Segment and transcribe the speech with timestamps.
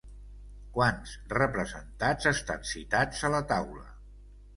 [0.77, 3.85] Quants representats estan citats a la Taula?